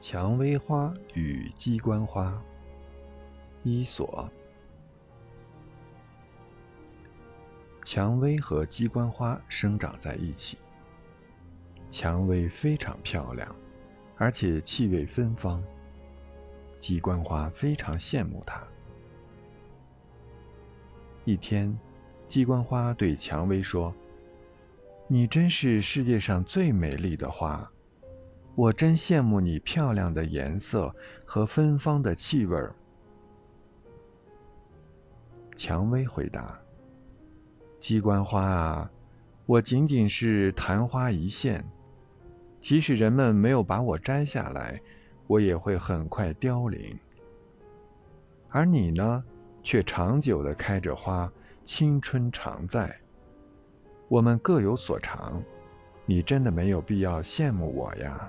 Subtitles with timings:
[0.00, 2.40] 蔷薇花与鸡冠花。
[3.64, 4.30] 伊索。
[7.84, 10.56] 蔷薇和鸡冠花生长在一起。
[11.90, 13.54] 蔷薇非常漂亮，
[14.16, 15.60] 而且气味芬芳。
[16.78, 18.62] 鸡冠花非常羡慕它。
[21.24, 21.76] 一天，
[22.28, 23.92] 鸡冠花对蔷薇说
[25.08, 27.68] ：“你真是世界上最美丽的花。”
[28.58, 30.92] 我真羡慕你漂亮的颜色
[31.24, 32.74] 和芬芳的气味儿。
[35.54, 36.60] 蔷薇回答
[37.78, 38.90] ：“鸡冠花啊，
[39.46, 41.64] 我仅仅是昙花一现，
[42.60, 44.80] 即使人们没有把我摘下来，
[45.28, 46.98] 我也会很快凋零。
[48.50, 49.22] 而你呢，
[49.62, 51.32] 却长久的开着花，
[51.64, 52.92] 青春常在。
[54.08, 55.40] 我们各有所长，
[56.04, 58.28] 你真的没有必要羡慕我呀。”